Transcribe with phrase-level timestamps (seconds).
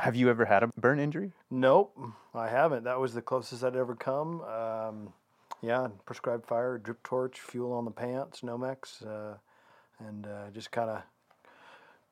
[0.00, 1.32] Have you ever had a burn injury?
[1.50, 1.94] Nope,
[2.34, 2.84] I haven't.
[2.84, 4.40] That was the closest I'd ever come.
[4.42, 5.12] Um,
[5.60, 9.36] yeah, prescribed fire, drip torch, fuel on the pants, Nomex, uh,
[9.98, 11.02] and uh, just kind of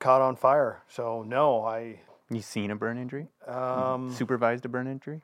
[0.01, 0.83] caught on fire.
[0.89, 3.29] So no, I You seen a burn injury?
[3.47, 5.23] um, Supervised a burn injury?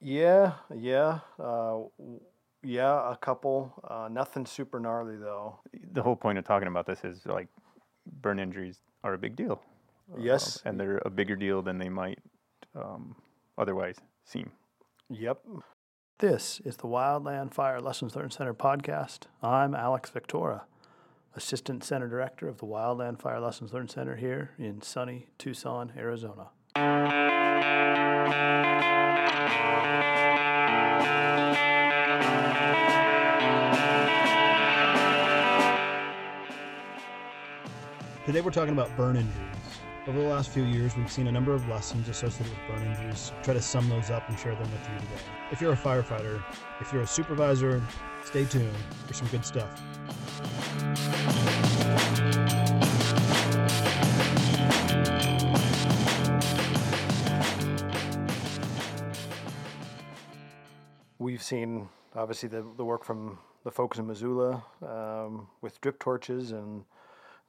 [0.00, 1.78] yeah, yeah, uh,
[2.64, 3.72] yeah, a couple.
[3.88, 5.60] Uh, nothing super gnarly though.
[5.92, 7.46] The whole point of talking about this is like
[8.20, 9.62] burn injuries are a big deal.
[10.16, 10.62] Yes.
[10.64, 12.18] and they're a bigger deal than they might
[12.74, 13.16] um,
[13.56, 14.52] otherwise seem.
[15.10, 15.40] Yep.
[16.18, 19.24] This is the Wildland Fire Lessons Learned Center podcast.
[19.42, 20.62] I'm Alex Viktora,
[21.34, 26.48] Assistant Center Director of the Wildland Fire Lessons Learned Center here in sunny Tucson, Arizona.
[38.26, 39.57] Today we're talking about burn injuries.
[40.08, 43.30] Over the last few years, we've seen a number of lessons associated with burn injuries.
[43.42, 45.22] Try to sum those up and share them with you today.
[45.52, 46.42] If you're a firefighter,
[46.80, 47.82] if you're a supervisor,
[48.24, 48.74] stay tuned
[49.06, 49.68] for some good stuff.
[61.18, 66.52] We've seen obviously the, the work from the folks in Missoula um, with drip torches
[66.52, 66.84] and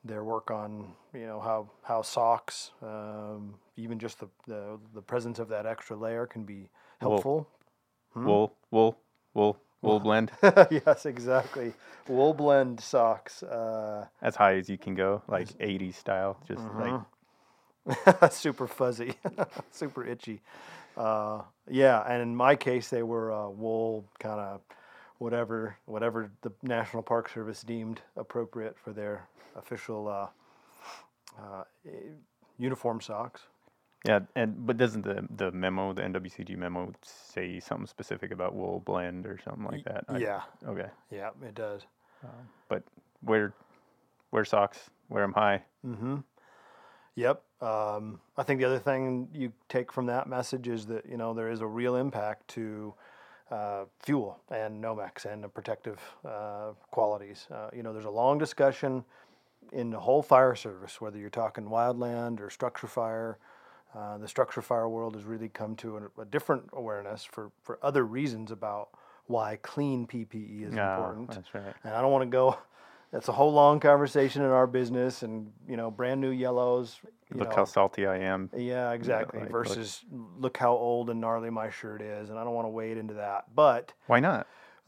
[0.03, 5.39] their work on you know how how socks um, even just the, the the presence
[5.39, 6.69] of that extra layer can be
[7.01, 7.11] Wool.
[7.11, 7.47] helpful.
[8.15, 8.97] Wool, wool,
[9.33, 10.31] wool, wool blend
[10.71, 11.73] yes, exactly.
[12.07, 13.43] Wool blend socks.
[13.43, 16.97] Uh, as high as you can go, like 80s style, just Mm-hmm.
[17.85, 19.13] like super fuzzy,
[19.71, 20.41] super itchy.
[20.97, 24.61] Uh, yeah, and in my case, they were uh, wool kind of
[25.19, 30.27] whatever whatever the National Park Service deemed appropriate for their official uh,
[31.39, 31.63] uh,
[32.57, 33.41] uniform socks.
[34.05, 34.19] yeah.
[34.35, 39.25] And but doesn't the the memo, the NWCG memo, say something specific about wool blend
[39.27, 40.05] or something like that?
[40.07, 40.89] I- yeah, okay.
[41.11, 41.83] yeah, it does.
[42.67, 42.83] But
[43.23, 43.53] wear
[44.31, 45.63] wear socks, wear them high.
[45.85, 46.17] Mm-hmm.
[47.15, 47.41] Yep.
[47.61, 51.33] Um, I think the other thing you take from that message is that you know
[51.33, 52.93] there is a real impact to
[53.51, 57.47] uh, fuel and Nomex and the protective uh, qualities.
[57.51, 59.03] Uh, you know, there's a long discussion
[59.71, 63.37] in the whole fire service, whether you're talking wildland or structure fire.
[63.95, 67.79] Uh, the structure fire world has really come to a, a different awareness for, for
[67.81, 68.89] other reasons about
[69.25, 71.31] why clean PPE is Ah, important.
[71.31, 71.73] that's right.
[71.83, 72.57] And I don't want to go.
[73.11, 76.99] That's a whole long conversation in our business, and you know, brand new yellows.
[77.31, 78.49] You Look know, how salty I am.
[78.55, 79.39] yeah, exactly.
[79.39, 82.65] like, look- Versus look how old and gnarly my shirt is, and I don't want
[82.65, 83.45] to wade into that.
[83.55, 84.47] But Why not?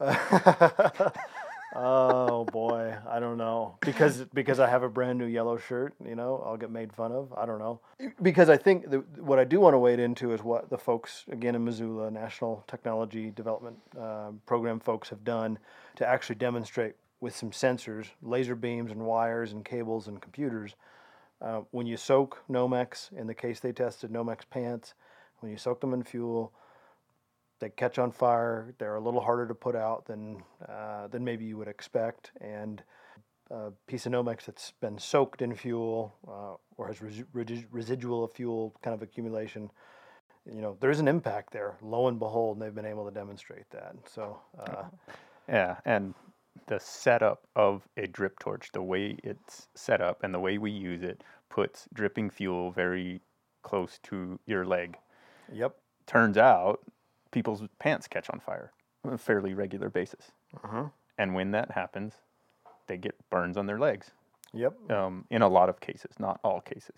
[1.74, 5.94] oh boy, I don't know because because I have a brand new yellow shirt.
[6.04, 7.32] You know, I'll get made fun of.
[7.36, 7.80] I don't know
[8.20, 11.24] because I think the, what I do want to wade into is what the folks
[11.30, 15.58] again in Missoula National Technology Development uh, Program folks have done
[15.96, 20.74] to actually demonstrate with some sensors, laser beams, and wires and cables and computers.
[21.40, 24.94] Uh, when you soak Nomex, in the case they tested Nomex pants,
[25.38, 26.52] when you soak them in fuel,
[27.60, 28.74] they catch on fire.
[28.78, 32.32] They're a little harder to put out than uh, than maybe you would expect.
[32.40, 32.82] And
[33.52, 38.26] a piece of Nomex that's been soaked in fuel uh, or has resi- resi- residual
[38.26, 39.70] fuel kind of accumulation,
[40.52, 41.76] you know, there's an impact there.
[41.82, 43.94] Lo and behold, they've been able to demonstrate that.
[44.12, 44.84] So uh,
[45.48, 46.14] Yeah, and
[46.66, 50.70] the setup of a drip torch, the way it's set up and the way we
[50.70, 53.20] use it, puts dripping fuel very
[53.62, 54.96] close to your leg.
[55.52, 55.76] yep,
[56.06, 56.80] Turns out
[57.30, 58.72] people's pants catch on fire
[59.04, 60.32] on a fairly regular basis.
[60.64, 60.84] Uh-huh.
[61.18, 62.14] And when that happens,
[62.86, 64.10] they get burns on their legs
[64.52, 66.96] yep, um, in a lot of cases, not all cases.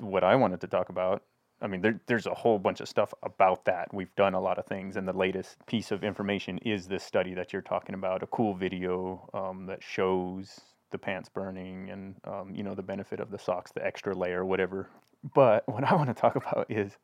[0.00, 1.22] What I wanted to talk about,
[1.60, 3.92] I mean, there, there's a whole bunch of stuff about that.
[3.92, 7.34] We've done a lot of things, and the latest piece of information is this study
[7.34, 10.60] that you're talking about, a cool video um, that shows
[10.90, 14.44] the pants burning and um, you know the benefit of the socks, the extra layer,
[14.44, 14.88] whatever.
[15.34, 16.96] But what I want to talk about is,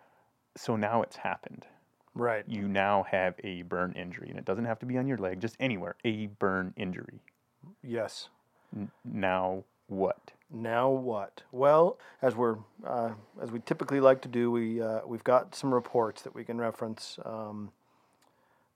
[0.57, 1.67] so now it's happened
[2.15, 2.45] right.
[2.47, 5.41] you now have a burn injury, and it doesn't have to be on your leg,
[5.41, 5.97] just anywhere.
[6.05, 7.21] A burn injury.
[7.83, 8.29] Yes.
[9.05, 10.33] Now what?
[10.55, 11.43] Now what?
[11.51, 13.11] Well, as we're uh,
[13.43, 16.59] as we typically like to do, we uh, we've got some reports that we can
[16.59, 17.73] reference um,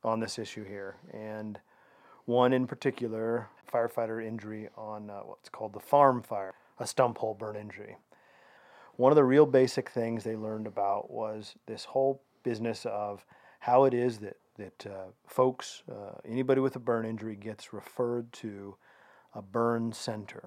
[0.02, 1.60] on this issue here, and
[2.25, 7.34] one in particular, firefighter injury on uh, what's called the farm fire, a stump hole
[7.34, 7.96] burn injury.
[8.96, 13.24] One of the real basic things they learned about was this whole business of
[13.60, 18.32] how it is that that uh, folks, uh, anybody with a burn injury, gets referred
[18.32, 18.74] to
[19.32, 20.42] a burn center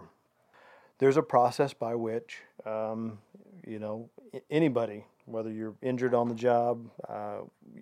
[1.02, 3.18] there's a process by which, um,
[3.66, 4.08] you know,
[4.52, 7.40] anybody, whether you're injured on the job, uh,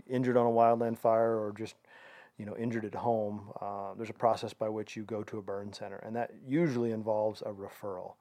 [0.10, 1.76] injured on a wildland fire, or just
[2.38, 5.42] you know injured at home, uh, there's a process by which you go to a
[5.42, 8.14] burn center, and that usually involves a referral.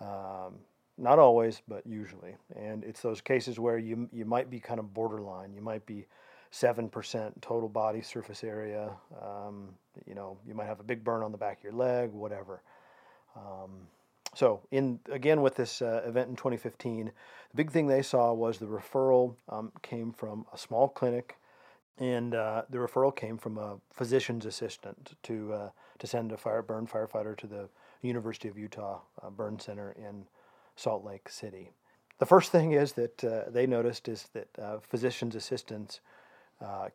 [0.00, 0.54] Um,
[0.98, 4.92] not always, but usually, and it's those cases where you you might be kind of
[4.92, 5.54] borderline.
[5.54, 6.08] You might be
[6.50, 8.90] seven percent total body surface area.
[9.22, 9.68] Um,
[10.04, 12.60] you know, you might have a big burn on the back of your leg, whatever.
[13.36, 13.86] Um,
[14.34, 17.12] so, in again with this uh, event in 2015, the
[17.54, 21.36] big thing they saw was the referral um, came from a small clinic,
[21.98, 26.62] and uh, the referral came from a physician's assistant to uh, to send a fire
[26.62, 27.68] burn firefighter to the
[28.00, 30.24] University of Utah uh, Burn Center in
[30.76, 31.70] Salt Lake City.
[32.18, 36.00] The first thing is that uh, they noticed is that uh, physician's assistants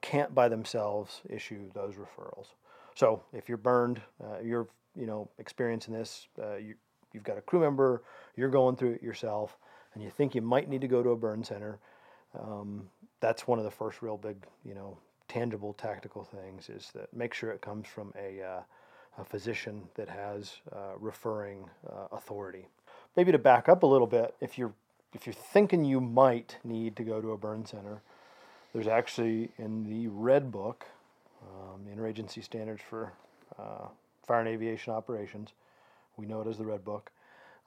[0.02, 2.48] can't by themselves issue those referrals.
[2.96, 4.02] So, if you're burned,
[4.42, 6.76] you're you know experiencing this, you,
[7.18, 8.04] you've got a crew member,
[8.36, 9.58] you're going through it yourself,
[9.96, 11.80] and you think you might need to go to a burn center,
[12.40, 12.88] um,
[13.20, 14.96] that's one of the first real big, you know,
[15.28, 18.62] tangible tactical things is that make sure it comes from a, uh,
[19.18, 22.68] a physician that has uh, referring uh, authority.
[23.16, 24.74] Maybe to back up a little bit, if you're
[25.14, 28.02] if you're thinking you might need to go to a burn center,
[28.74, 30.86] there's actually in the Red Book,
[31.42, 33.14] um, Interagency Standards for
[33.58, 33.88] uh,
[34.28, 35.54] Fire and Aviation Operations,
[36.18, 37.12] we know it as the Red Book.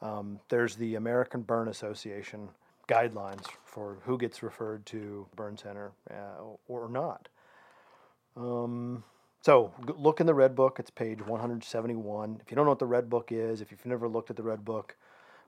[0.02, 2.49] Um, there's the American Burn Association
[2.88, 7.29] guidelines for who gets referred to burn center uh, or not.
[8.37, 9.05] Um,
[9.43, 10.79] so look in the Red Book.
[10.79, 12.41] It's page 171.
[12.43, 14.43] If you don't know what the Red Book is, if you've never looked at the
[14.43, 14.97] Red Book,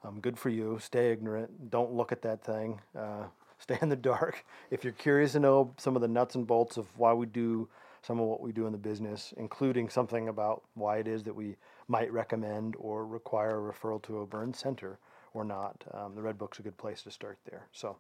[0.05, 0.79] um, good for you.
[0.81, 1.71] Stay ignorant.
[1.71, 2.81] Don't look at that thing.
[2.97, 3.25] Uh,
[3.59, 4.45] stay in the dark.
[4.71, 7.69] If you're curious to know some of the nuts and bolts of why we do
[8.03, 11.35] some of what we do in the business, including something about why it is that
[11.35, 11.57] we
[11.89, 14.99] might recommend or require a referral to a burn center
[15.35, 15.85] or not.
[15.95, 17.67] Um, the Red Book's a good place to start there.
[17.73, 17.97] So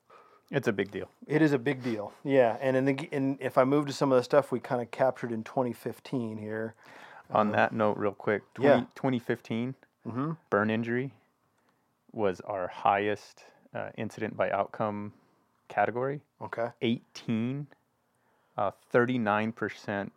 [0.50, 1.08] it's a big deal.
[1.26, 2.12] It is a big deal.
[2.24, 4.82] Yeah, and in the in, if I move to some of the stuff we kind
[4.82, 6.74] of captured in 2015 here.
[7.30, 8.80] On uh, that note, real quick, 20, yeah.
[8.94, 9.74] 2015
[10.06, 10.32] mm-hmm.
[10.50, 11.12] burn injury
[12.12, 13.44] was our highest
[13.74, 15.12] uh, incident by outcome
[15.68, 16.20] category.
[16.42, 16.68] Okay.
[16.82, 17.66] 18
[18.56, 20.10] uh, 39%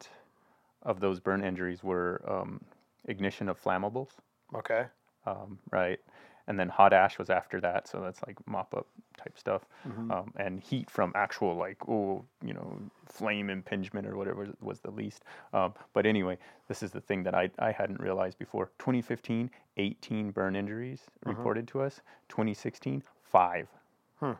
[0.83, 2.61] of those burn injuries were um,
[3.05, 4.09] ignition of flammables.
[4.53, 4.85] Okay.
[5.25, 5.99] Um, right.
[6.47, 8.85] And then hot ash was after that, so that's like mop up
[9.17, 10.11] type stuff, mm-hmm.
[10.11, 12.77] um, and heat from actual like oh you know
[13.07, 15.23] flame impingement or whatever was the least.
[15.53, 16.37] Um, but anyway,
[16.67, 18.69] this is the thing that I, I hadn't realized before.
[18.77, 21.35] 2015, 18 burn injuries mm-hmm.
[21.35, 22.01] reported to us.
[22.29, 23.67] 2016, five.
[24.19, 24.33] Hmm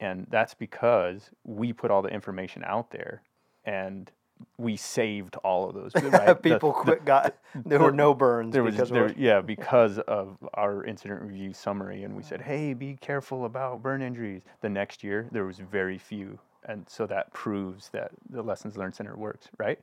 [0.00, 3.22] and that's because we put all the information out there
[3.64, 4.10] and
[4.58, 5.92] we saved all of those.
[6.04, 6.40] Right?
[6.40, 7.00] People the, quit.
[7.00, 8.52] The, got there the, were no burns.
[8.52, 12.44] There was there, yeah because of our incident review summary, and we said, mm.
[12.44, 14.42] hey, be careful about burn injuries.
[14.60, 18.94] The next year there was very few, and so that proves that the lessons learned
[18.94, 19.78] center works, right?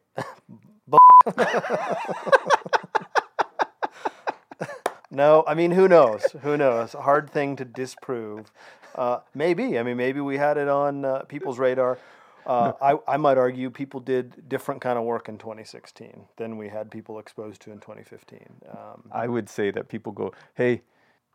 [5.11, 6.23] no, I mean who knows?
[6.41, 6.93] Who knows?
[6.93, 8.51] Hard thing to disprove.
[8.95, 9.79] Uh, maybe.
[9.79, 11.97] I mean, maybe we had it on uh, people's radar.
[12.45, 16.69] Uh, I, I might argue people did different kind of work in 2016 than we
[16.69, 18.39] had people exposed to in 2015.
[18.69, 20.81] Um, I would say that people go, hey,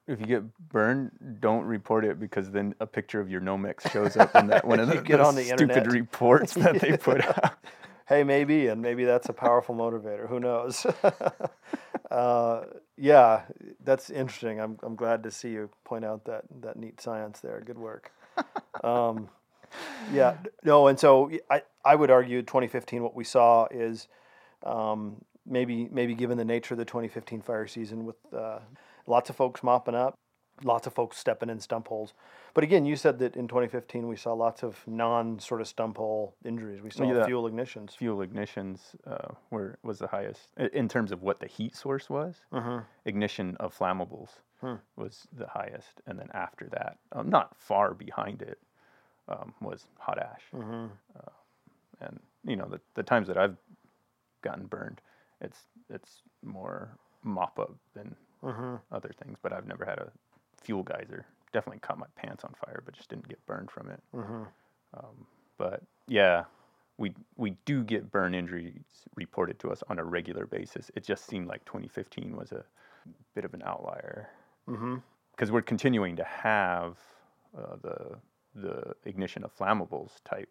[0.07, 1.11] if you get burned,
[1.41, 4.79] don't report it because then a picture of your Nomex shows up in that one
[4.79, 5.93] of the, get on the stupid internet.
[5.93, 7.57] reports that they put out.
[8.07, 10.29] Hey, maybe, and maybe that's a powerful motivator.
[10.29, 10.87] Who knows?
[12.11, 12.65] uh,
[12.97, 13.43] yeah,
[13.85, 14.61] that's interesting.
[14.61, 17.61] I'm I'm glad to see you point out that that neat science there.
[17.65, 18.13] Good work.
[18.83, 19.29] Um,
[20.13, 24.09] yeah, no, and so I I would argue 2015 what we saw is
[24.63, 28.61] um, maybe maybe given the nature of the 2015 fire season with uh,
[29.07, 30.19] lots of folks mopping up,
[30.63, 32.15] lots of folks stepping in stump holes.
[32.57, 35.99] But again, you said that in 2015 we saw lots of non sort of stump
[35.99, 36.81] hole injuries.
[36.81, 37.91] We saw yeah, fuel ignitions.
[37.99, 42.37] Fuel ignitions uh, were was the highest in terms of what the heat source was.
[42.51, 42.81] Uh-huh.
[43.05, 44.31] Ignition of flammables
[44.63, 44.77] hmm.
[44.97, 48.59] was the highest, and then after that, um, not far behind it,
[49.29, 50.45] um, was hot ash.
[50.55, 50.87] Mm-hmm.
[51.15, 53.59] Uh, and you know the the times that I've
[54.41, 55.03] gotten burned,
[55.43, 55.59] it's
[55.91, 56.89] it's more
[57.23, 58.77] mop up than mm-hmm.
[58.91, 59.37] other things.
[59.43, 60.11] But I've never had a
[60.63, 64.03] fuel geyser definitely caught my pants on fire, but just didn't get burned from it.
[64.15, 64.43] Mm-hmm.
[64.93, 66.45] Um, but yeah,
[66.99, 68.85] we we do get burn injuries
[69.15, 70.91] reported to us on a regular basis.
[70.95, 72.63] It just seemed like 2015 was a
[73.35, 74.29] bit of an outlier
[74.67, 75.55] because mm-hmm.
[75.55, 76.99] we're continuing to have
[77.57, 78.19] uh, the
[78.55, 80.51] the ignition of flammables type,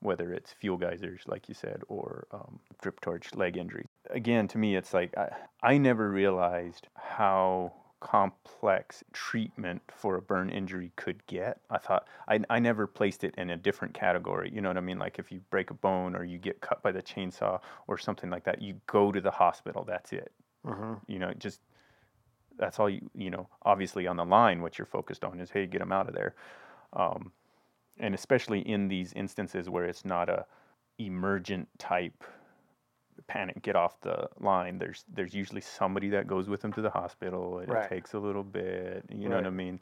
[0.00, 3.86] whether it's fuel geysers, like you said, or um, drip torch leg injury.
[4.10, 5.30] Again, to me, it's like I,
[5.62, 11.60] I never realized how complex treatment for a burn injury could get.
[11.70, 14.50] I thought I, I never placed it in a different category.
[14.52, 14.98] You know what I mean?
[14.98, 18.28] Like if you break a bone or you get cut by the chainsaw or something
[18.28, 19.84] like that, you go to the hospital.
[19.84, 20.32] That's it.
[20.66, 20.94] Mm-hmm.
[21.06, 21.60] You know, just
[22.58, 23.48] that's all you you know.
[23.62, 26.34] Obviously on the line, what you're focused on is hey, get them out of there.
[26.94, 27.30] Um,
[28.00, 30.44] and especially in these instances where it's not a
[30.98, 32.24] emergent type
[33.28, 36.90] panic get off the line there's there's usually somebody that goes with them to the
[36.90, 37.84] hospital it, Right.
[37.84, 39.80] it takes a little bit you know what i mean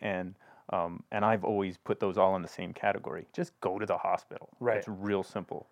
[0.00, 0.34] and
[0.70, 3.96] um, and i've always put those all in the same category just go to the
[3.98, 4.76] hospital Right.
[4.78, 5.66] it's real simple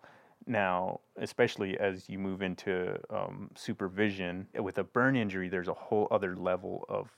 [0.45, 6.07] now especially as you move into um, supervision with a burn injury there's a whole
[6.11, 7.09] other level of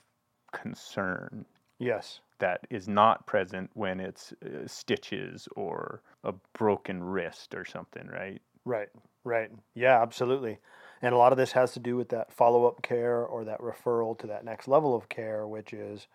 [0.52, 1.44] concern
[1.78, 2.20] Yes.
[2.40, 8.42] that is not present when it's uh, stitches or a broken wrist or something, right?
[8.64, 8.88] Right,
[9.24, 9.50] right.
[9.74, 10.58] Yeah, absolutely.
[11.02, 13.60] And a lot of this has to do with that follow up care or that
[13.60, 16.08] referral to that next level of care, which is,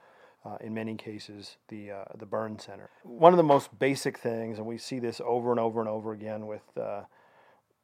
[0.46, 2.90] uh, in many cases, the, uh, the burn center.
[3.04, 6.12] One of the most basic things, and we see this over and over and over
[6.14, 7.02] again with uh,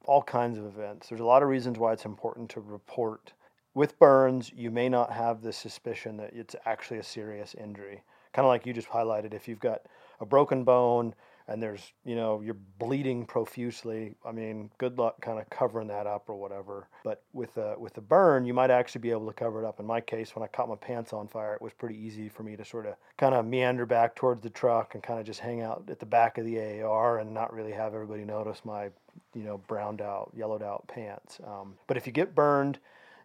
[0.05, 3.33] all kinds of events, there's a lot of reasons why it's important to report.
[3.73, 8.03] With burns, you may not have the suspicion that it's actually a serious injury.
[8.33, 9.81] Kind of like you just highlighted, if you've got
[10.19, 11.15] a broken bone,
[11.51, 16.07] and there's you know you're bleeding profusely i mean good luck kind of covering that
[16.07, 16.87] up or whatever.
[17.03, 19.79] But with a with a burn you might actually be able to cover it up.
[19.79, 22.43] In my case when i caught my pants on fire it was pretty easy for
[22.43, 25.39] me to sort of kind of meander back towards the truck and kind of just
[25.39, 28.89] hang out at the back of the aar and not really have everybody notice my
[29.33, 31.39] you know browned out yellowed out pants.
[31.45, 32.79] Um, but if you get burned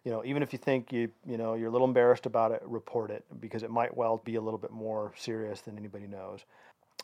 [0.07, 2.61] you know, even if you think you, you know, you're a little embarrassed about it,
[2.65, 6.45] report it because it might well be a little bit more serious than anybody knows.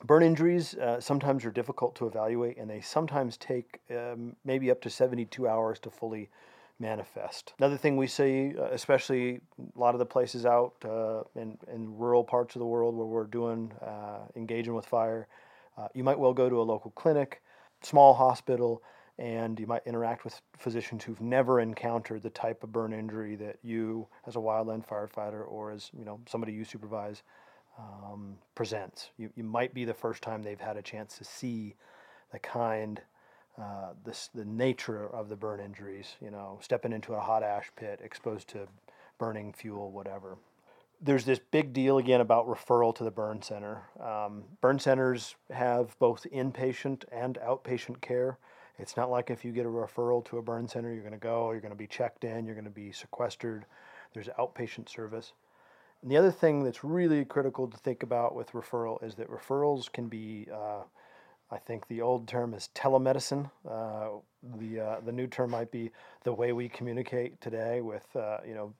[0.04, 4.82] Burn injuries uh, sometimes are difficult to evaluate, and they sometimes take um, maybe up
[4.82, 6.30] to 72 hours to fully
[6.80, 7.54] manifest.
[7.58, 9.40] Another thing we see, uh, especially
[9.76, 13.06] a lot of the places out uh, in, in rural parts of the world where
[13.06, 15.28] we're doing uh, engaging with fire,
[15.78, 17.42] uh, you might well go to a local clinic,
[17.82, 18.84] small hospital,
[19.20, 23.58] and you might interact with physicians who've never encountered the type of burn injury that
[23.62, 27.22] you, as a wildland firefighter, or as you know somebody you supervise,
[27.77, 29.10] um, presents.
[29.18, 31.75] You, you might be the first time they've had a chance to see
[32.32, 33.01] the kind,
[33.58, 36.15] uh, this, the nature of the burn injuries.
[36.22, 38.68] You know, stepping into a hot ash pit, exposed to
[39.18, 40.38] burning fuel, whatever.
[41.01, 43.84] There's this big deal again about referral to the burn center.
[44.00, 48.38] Um, burn centers have both inpatient and outpatient care.
[48.80, 51.20] It's not like if you get a referral to a burn center, you're going to
[51.20, 53.65] go, you're going to be checked in, you're going to be sequestered.
[54.13, 55.34] There's outpatient service.
[56.03, 59.89] And the other thing that's really critical to think about with referral is that referrals
[59.89, 60.81] can be, uh,
[61.50, 63.50] I think the old term is telemedicine.
[63.67, 64.10] Uh,
[64.60, 65.91] the uh, the new term might be
[66.25, 68.74] the way we communicate today with uh, you know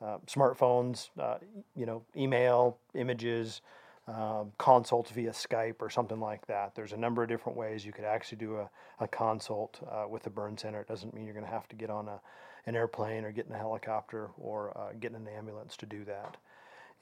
[0.00, 1.36] uh, smartphones, uh,
[1.76, 3.60] you know email, images,
[4.08, 6.74] um, consults via Skype or something like that.
[6.74, 8.70] There's a number of different ways you could actually do a,
[9.00, 10.80] a consult with the burn center.
[10.80, 12.20] It doesn't mean you're going to have to get on a,
[12.64, 16.38] an airplane or get in a helicopter or get in an ambulance to do that.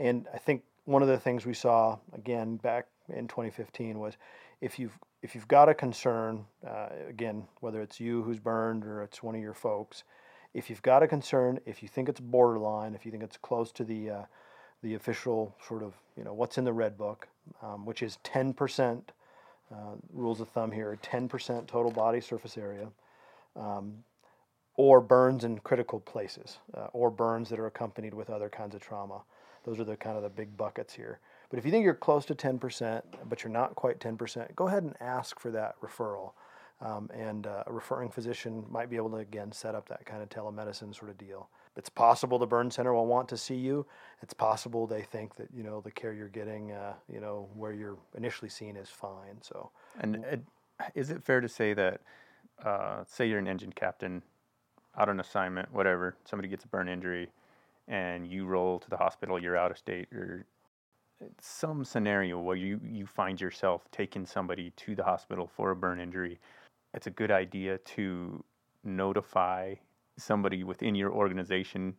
[0.01, 4.17] And I think one of the things we saw again back in 2015 was
[4.61, 9.03] if you've if you've got a concern, uh, again whether it's you who's burned or
[9.03, 10.05] it's one of your folks,
[10.55, 13.73] if you've got a concern, if you think it's borderline, if you think it's close
[13.73, 14.23] to the uh,
[14.83, 17.29] the official sort of you know what's in the red book,
[17.63, 19.03] um, which is 10%.
[19.71, 22.89] Uh, rules of thumb here: 10% total body surface area,
[23.55, 23.93] um,
[24.77, 28.81] or burns in critical places, uh, or burns that are accompanied with other kinds of
[28.81, 29.21] trauma.
[29.69, 31.21] Those are the kind of the big buckets here.
[31.51, 34.83] But if you think you're close to 10%, but you're not quite 10%, go ahead
[34.83, 36.33] and ask for that referral.
[36.81, 40.23] Um, and uh, a referring physician might be able to again set up that kind
[40.23, 41.51] of telemedicine sort of deal.
[41.77, 43.85] It's possible the burn center will want to see you.
[44.23, 47.73] It's possible they think that you know the care you're getting, uh, you know, where
[47.73, 49.43] you're initially seen is fine.
[49.43, 49.71] So
[50.01, 50.41] And it,
[50.95, 52.01] is it fair to say that,
[52.65, 54.23] uh, say you're an engine captain
[54.97, 57.29] out on assignment, whatever, somebody gets a burn injury,
[57.89, 60.47] and you roll to the hospital, you're out of state, or
[61.41, 65.99] some scenario where you, you find yourself taking somebody to the hospital for a burn
[65.99, 66.39] injury,
[66.95, 68.45] it's a good idea to
[68.85, 69.75] notify
[70.17, 71.95] somebody within your organization,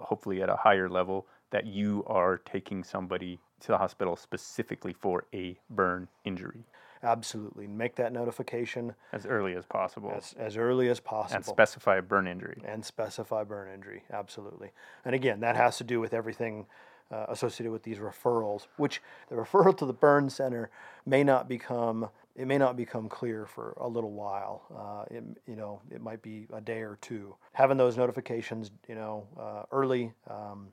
[0.00, 5.26] hopefully at a higher level, that you are taking somebody to the hospital specifically for
[5.32, 6.64] a burn injury
[7.04, 11.96] absolutely make that notification as early as possible as, as early as possible and specify
[11.96, 12.60] a burn injury.
[12.64, 14.02] and specify burn injury.
[14.12, 14.70] Absolutely.
[15.04, 16.66] And again, that has to do with everything
[17.10, 20.70] uh, associated with these referrals, which the referral to the burn center
[21.06, 24.62] may not become it may not become clear for a little while.
[24.76, 27.36] Uh, it, you know, it might be a day or two.
[27.52, 30.68] Having those notifications, you know, uh, early um,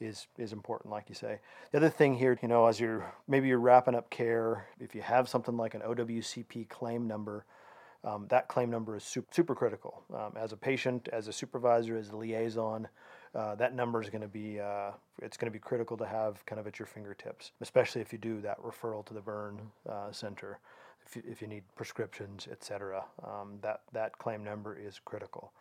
[0.00, 1.38] is is important, like you say.
[1.72, 5.02] The other thing here, you know, as you're maybe you're wrapping up care, if you
[5.02, 7.44] have something like an OWCP claim number,
[8.04, 10.02] um, that claim number is super, super critical.
[10.14, 12.88] Um, as a patient, as a supervisor, as a liaison,
[13.34, 16.44] uh, that number is going to be uh, it's going to be critical to have
[16.46, 20.12] kind of at your fingertips, especially if you do that referral to the burn uh,
[20.12, 20.58] center,
[21.06, 23.04] if you, if you need prescriptions, etc.
[23.24, 25.52] Um, that that claim number is critical.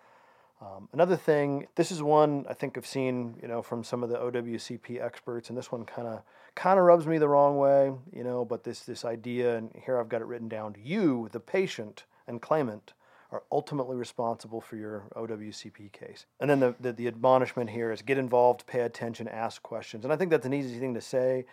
[0.61, 4.09] Um, another thing, this is one I think I've seen, you know, from some of
[4.09, 6.21] the OWCP experts, and this one kind of
[6.55, 8.45] kind of rubs me the wrong way, you know.
[8.45, 12.41] But this this idea, and here I've got it written down: you, the patient and
[12.41, 12.93] claimant,
[13.31, 16.25] are ultimately responsible for your OWCP case.
[16.39, 20.05] And then the, the, the admonishment here is get involved, pay attention, ask questions.
[20.05, 21.45] And I think that's an easy thing to say,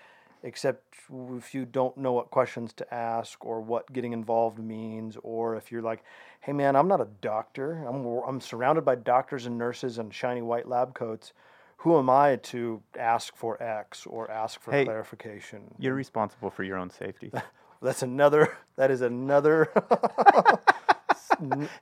[0.42, 0.96] except
[1.36, 5.70] if you don't know what questions to ask or what getting involved means, or if
[5.70, 6.02] you're like,
[6.40, 10.42] hey man, I'm not a doctor, I'm, I'm surrounded by doctors and nurses and shiny
[10.42, 11.32] white lab coats.
[11.78, 15.74] Who am I to ask for X or ask for Hey, clarification?
[15.78, 17.32] You're responsible for your own safety.
[17.82, 18.56] That's another.
[18.76, 19.68] That is another.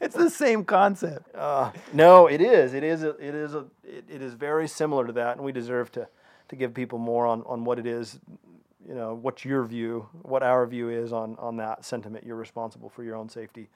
[0.01, 1.29] it's the same concept.
[1.35, 2.75] uh, no, it is.
[2.75, 3.03] It is.
[3.03, 3.55] A, it is.
[3.55, 6.09] A, it, it is very similar to that, and we deserve to
[6.49, 8.19] to give people more on on what it is.
[8.91, 10.09] You know, what's your view?
[10.23, 12.27] What our view is on on that sentiment?
[12.27, 13.69] You're responsible for your own safety.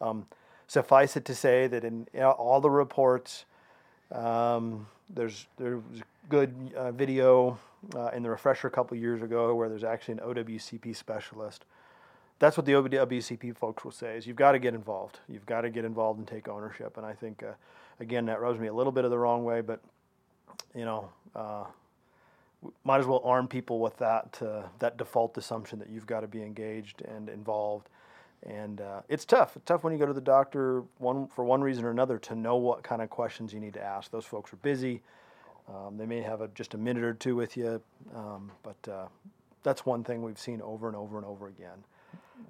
[0.00, 0.26] Um,
[0.68, 3.46] suffice it to say that in you know, all the reports,
[4.12, 5.82] um, there's there's
[6.28, 7.58] good uh, video
[7.96, 11.64] uh, in the refresher a couple years ago where there's actually an OWCP specialist.
[12.38, 15.18] That's what the OWCP folks will say: is you've got to get involved.
[15.28, 16.96] You've got to get involved and take ownership.
[16.96, 17.54] And I think, uh,
[17.98, 19.80] again, that rubs me a little bit of the wrong way, but
[20.76, 21.64] you know, uh,
[22.84, 26.26] might as well arm people with that uh, that default assumption that you've got to
[26.26, 27.88] be engaged and involved.
[28.46, 29.56] And uh, it's tough.
[29.56, 32.34] It's tough when you go to the doctor one for one reason or another to
[32.34, 34.10] know what kind of questions you need to ask.
[34.10, 35.00] Those folks are busy.
[35.68, 37.80] Um, they may have a, just a minute or two with you,
[38.14, 39.06] um, but uh,
[39.62, 41.82] that's one thing we've seen over and over and over again.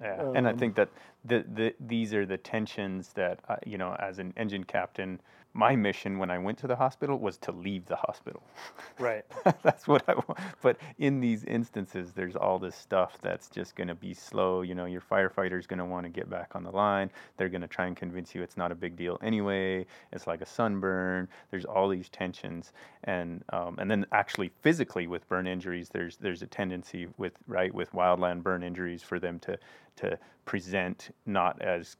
[0.01, 0.89] Yeah, and I think that
[1.25, 5.19] the, the these are the tensions that uh, you know, as an engine captain,
[5.55, 8.43] my mission when I went to the hospital was to leave the hospital.
[8.97, 9.25] Right.
[9.61, 10.39] that's what I want.
[10.61, 14.61] But in these instances, there's all this stuff that's just going to be slow.
[14.61, 17.11] You know, your firefighter's going to want to get back on the line.
[17.35, 19.85] They're going to try and convince you it's not a big deal anyway.
[20.13, 21.27] It's like a sunburn.
[21.51, 22.71] There's all these tensions,
[23.03, 27.73] and um, and then actually physically with burn injuries, there's there's a tendency with right
[27.73, 29.57] with wildland burn injuries for them to
[29.97, 31.97] to present not as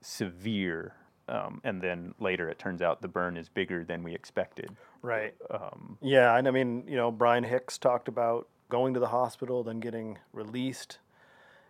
[0.00, 0.94] severe.
[1.28, 4.70] Um, and then later it turns out the burn is bigger than we expected.
[5.02, 5.34] Right.
[5.50, 9.62] Um, Yeah, and I mean, you know, Brian Hicks talked about going to the hospital,
[9.62, 10.98] then getting released,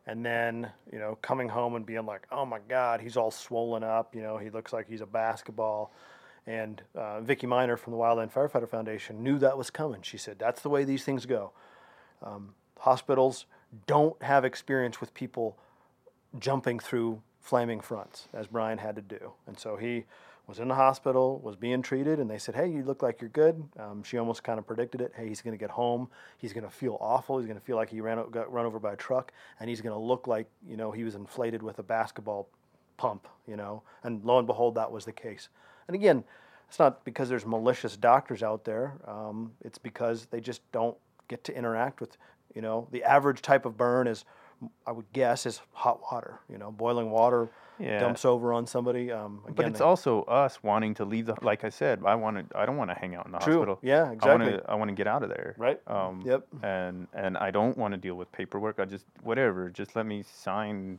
[0.07, 3.85] and then, you know, coming home and being like, oh my God, he's all swollen
[3.85, 4.15] up.
[4.15, 5.93] You know, he looks like he's a basketball.
[6.47, 10.01] And uh, Vicki Minor from the Wildland Firefighter Foundation knew that was coming.
[10.01, 11.53] She said, that's the way these things go.
[12.23, 13.45] Um, hospitals
[13.87, 15.59] don't have experience with people
[16.39, 19.33] jumping through flaming fronts, as Brian had to do.
[19.47, 20.05] And so he
[20.47, 23.31] was in the hospital, was being treated, and they said, Hey, you look like you're
[23.31, 23.63] good.
[23.79, 25.13] Um, she almost kind of predicted it.
[25.15, 26.09] Hey, he's going to get home.
[26.39, 27.39] He's going to feel awful.
[27.39, 29.81] He's going to feel like he ran, got run over by a truck, and he's
[29.81, 32.49] going to look like, you know, he was inflated with a basketball
[32.97, 33.83] pump, you know.
[34.03, 35.51] And lo and behold, that was the case.
[35.87, 36.25] And again,
[36.69, 40.97] it's not because there's malicious doctors out there, um, it's because they just don't
[41.29, 42.17] get to interact with,
[42.55, 44.25] you know, the average type of burn is,
[44.87, 48.01] I would guess, is hot water, you know, boiling water Yeah.
[48.01, 49.13] dumps over on somebody.
[49.13, 51.37] Um, But it's they- also us wanting to leave the.
[51.43, 52.59] Like I said, I want to.
[52.59, 53.55] I don't want to hang out in the True.
[53.59, 53.79] hospital.
[53.83, 54.53] Yeah, I want exactly.
[54.53, 54.71] to.
[54.71, 55.55] I want to get out of there.
[55.59, 55.81] Right.
[55.87, 56.47] Um, Yep.
[56.63, 58.81] And and I don't want to deal with paperwork.
[58.81, 59.71] I just whatever.
[59.71, 60.99] Just let me sign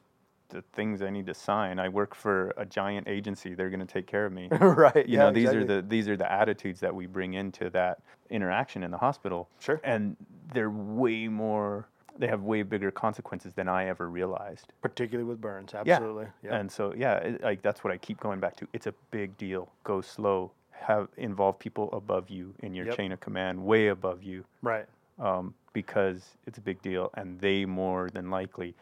[0.50, 1.80] the things I need to sign.
[1.80, 3.54] I work for a giant agency.
[3.54, 4.48] They're going to take care of me.
[4.60, 4.96] right.
[5.08, 5.76] you yeah, know, these exactly.
[5.76, 9.50] are the these are the attitudes that we bring into that interaction in the hospital.
[9.60, 9.80] Sure.
[9.84, 10.16] And
[10.54, 11.90] they're way more.
[12.20, 14.74] They have way bigger consequences than I ever realized.
[14.82, 15.72] particularly with burns.
[15.74, 15.80] Yeah.
[15.96, 16.28] Absolutely.
[16.44, 16.52] Yep.
[16.54, 18.68] And so, yeah, it, like that's what I keep going back to.
[18.74, 19.70] It's a big deal.
[19.86, 20.52] Go slow.
[20.72, 22.96] Have involve people above you in your Yep.
[22.98, 24.86] chain of command, way above you, right.
[25.20, 28.76] um, because it's a big deal, and they more than likely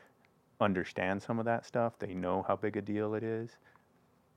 [0.62, 1.94] understand some of that stuff.
[2.00, 3.50] They know how big a deal it is.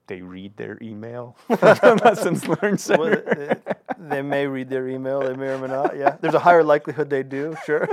[0.06, 1.36] They read their email.
[1.62, 3.58] Lessons learned Well, center.
[3.68, 3.74] uh,
[4.08, 5.20] they may read their email.
[5.20, 5.96] They may or may not.
[5.96, 6.16] Yeah.
[6.20, 7.56] There's a higher likelihood they do.
[7.64, 7.88] Sure.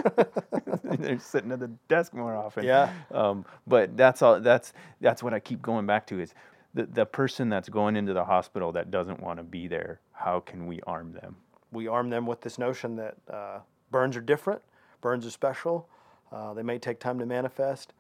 [0.84, 2.64] They're sitting at the desk more often.
[2.64, 2.92] Yeah.
[3.12, 4.40] Um, but that's all.
[4.40, 6.34] That's that's what I keep going back to is
[6.74, 10.00] the the person that's going into the hospital that doesn't want to be there.
[10.14, 11.36] How can we arm them?
[11.72, 13.60] we arm them with this notion that uh,
[13.92, 14.62] burns are different,
[15.02, 15.90] burns are special,
[16.32, 17.94] uh, they may take time to manifest.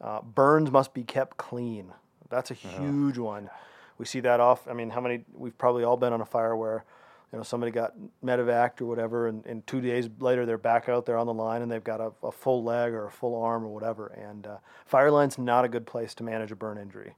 [0.00, 1.92] Uh, burns must be kept clean.
[2.30, 3.50] That's a huge one.
[3.98, 4.66] We see that off.
[4.68, 5.24] I mean, how many?
[5.34, 6.84] We've probably all been on a fire where,
[7.32, 7.92] you know somebody got
[8.24, 11.62] medevaced or whatever, and, and two days later they're back out there on the line
[11.62, 14.08] and they've got a, a full leg or a full arm or whatever.
[14.08, 17.14] And uh, fire line's not a good place to manage a burn injury.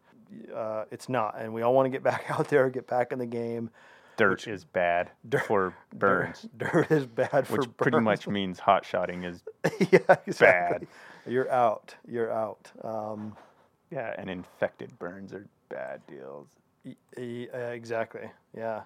[0.55, 3.19] Uh, it's not, and we all want to get back out there, get back in
[3.19, 3.71] the game.
[4.19, 7.67] Dirt is bad Dirt- for burns, Dirt is bad for burns.
[7.69, 9.43] which pretty much means hot shotting is
[9.91, 10.87] yeah, exactly.
[11.27, 11.95] You're out.
[12.07, 12.71] You're out.
[12.83, 13.35] Um,
[13.91, 16.49] yeah, and infected burns are bad deals.
[16.85, 18.31] y- uh, exactly.
[18.55, 18.83] Yeah.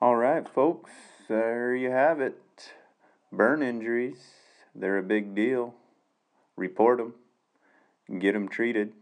[0.00, 0.90] All right, folks,
[1.28, 2.40] there you have it.
[3.30, 4.18] Burn injuries,
[4.74, 5.74] they're a big deal.
[6.56, 7.14] Report them,
[8.18, 8.92] get them treated,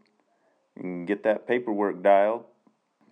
[0.76, 2.44] and get that paperwork dialed.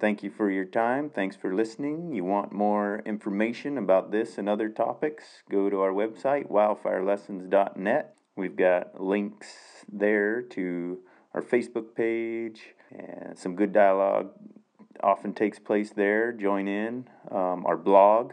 [0.01, 1.11] Thank you for your time.
[1.11, 2.15] Thanks for listening.
[2.15, 5.43] You want more information about this and other topics?
[5.51, 8.15] Go to our website, wildfirelessons.net.
[8.35, 9.49] We've got links
[9.93, 11.01] there to
[11.35, 14.31] our Facebook page and some good dialogue
[15.03, 16.33] often takes place there.
[16.33, 17.07] Join in.
[17.31, 18.33] Um, our blog.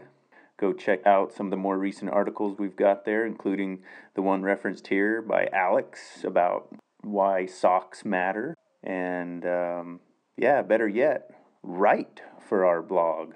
[0.58, 3.82] Go check out some of the more recent articles we've got there, including
[4.14, 8.56] the one referenced here by Alex about why socks matter.
[8.82, 10.00] And um,
[10.36, 11.30] yeah, better yet,
[11.68, 13.34] write for our blog.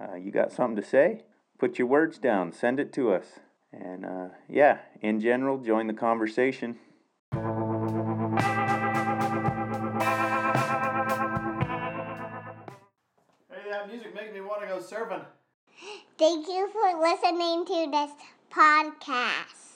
[0.00, 1.22] Uh, you got something to say?
[1.58, 3.40] Put your words down, send it to us.
[3.72, 6.78] And uh, yeah, in general, join the conversation.
[7.32, 7.40] Hey,
[13.70, 15.24] that music making me want to go surfing.
[16.18, 18.10] Thank you for listening to this
[18.50, 19.67] podcast.